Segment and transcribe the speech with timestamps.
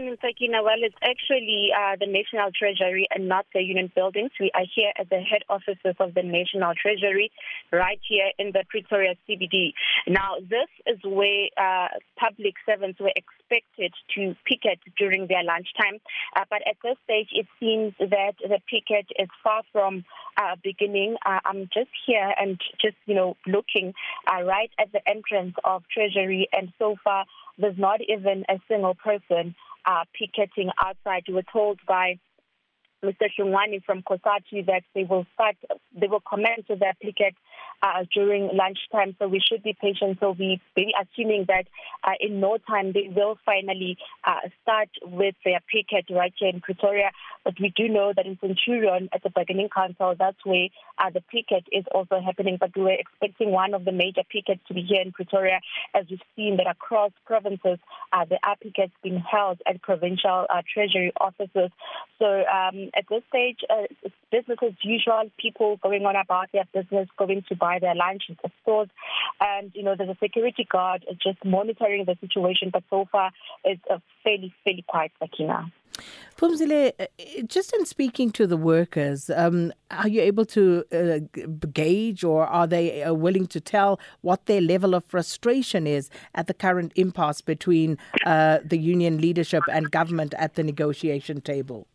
[0.00, 4.30] President Mtakina, well, it's actually uh, the National Treasury and not the Union Buildings.
[4.40, 7.30] We are here at the head offices of the National Treasury,
[7.70, 9.72] right here in the Pretoria CBD.
[10.08, 13.79] Now, this is where uh, public servants were expected
[14.20, 15.98] to picket during their lunchtime.
[16.36, 20.04] Uh, but at this stage, it seems that the picket is far from
[20.36, 21.16] uh, beginning.
[21.24, 23.94] Uh, I'm just here and just, you know, looking
[24.30, 27.24] uh, right at the entrance of Treasury, and so far,
[27.58, 29.54] there's not even a single person
[29.86, 31.24] uh, picketing outside.
[31.28, 32.18] We were told by
[33.04, 33.26] Mr.
[33.38, 35.56] Shungwani from COSATU that they will start,
[35.98, 37.34] they will commence their picket
[37.82, 39.16] uh, during lunchtime.
[39.18, 40.18] So we should be patient.
[40.20, 41.66] So we be assuming that
[42.04, 46.60] uh, in no time they will finally uh, start with their picket right here in
[46.60, 47.10] Pretoria.
[47.44, 50.68] But we do know that in Centurion at the bargaining council, that's where
[50.98, 52.58] uh, the picket is also happening.
[52.60, 55.60] But we were expecting one of the major pickets to be here in Pretoria,
[55.94, 57.78] as we've seen that across provinces
[58.12, 61.70] uh, there are pickets being held at provincial uh, treasury offices.
[62.18, 63.84] So um, at this stage, uh,
[64.30, 65.30] business as usual.
[65.38, 68.88] People going on about their business, going to buy their lunch at the stores.
[69.40, 73.30] And, you know, there's a security guard just monitoring the situation, but so far
[73.64, 75.70] it's a fairly, fairly quiet Sakina.
[76.36, 77.06] Pumzile, eh,
[77.46, 81.18] just in speaking to the workers, um, are you able to uh,
[81.74, 86.46] gauge or are they uh, willing to tell what their level of frustration is at
[86.46, 91.86] the current impasse between uh, the union leadership and government at the negotiation table?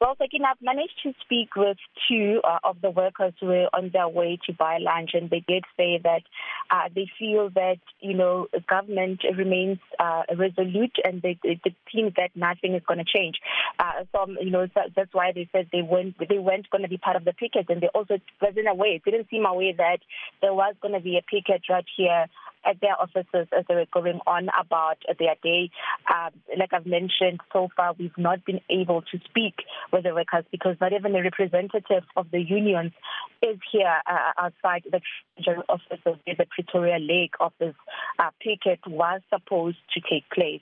[0.00, 1.76] Well, Sakin, I've managed to speak with
[2.08, 5.42] two uh, of the workers who were on their way to buy lunch, and they
[5.48, 6.22] did say that
[6.70, 11.60] uh, they feel that, you know, government remains uh, resolute and they, it
[11.92, 13.38] seems that nothing is going to change.
[13.80, 16.82] Uh, so, um, you know, so that's why they said they weren't, they weren't going
[16.82, 17.66] to be part of the picket.
[17.68, 19.98] And they also, it wasn't a way, it didn't seem a way that
[20.40, 22.26] there was going to be a picket right here
[22.68, 25.70] at their offices as they were going on about their day.
[26.12, 29.54] Um, like I've mentioned, so far we've not been able to speak
[29.92, 32.92] with the workers because not even a representative of the unions
[33.42, 35.00] is here uh, outside the
[35.42, 37.74] general offices where the Pretoria leg of this
[38.18, 40.60] uh, picket was supposed to take place.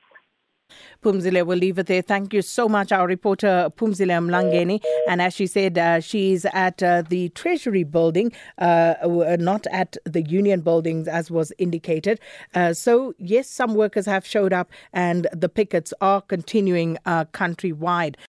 [1.03, 2.03] Pumzile will leave it there.
[2.03, 6.44] Thank you so much our reporter Pumzile Mlangeni and as she said uh, she is
[6.53, 12.21] at uh, the Treasury building uh, uh, not at the Union buildings as was indicated.
[12.54, 18.16] Uh, so yes some workers have showed up and the pickets are continuing uh, countrywide.